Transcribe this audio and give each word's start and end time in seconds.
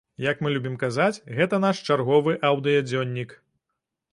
Як 0.25 0.39
мы 0.45 0.53
любім 0.53 0.77
казаць, 0.83 1.21
гэта 1.39 1.59
наш 1.65 1.81
чарговы 1.91 2.33
аўдыёдзённік. 2.51 3.37